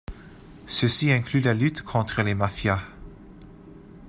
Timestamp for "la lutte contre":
1.41-2.23